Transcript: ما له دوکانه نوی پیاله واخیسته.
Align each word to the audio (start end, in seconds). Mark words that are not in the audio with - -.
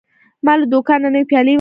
ما 0.45 0.53
له 0.59 0.65
دوکانه 0.73 1.07
نوی 1.13 1.25
پیاله 1.29 1.29
واخیسته. 1.39 1.49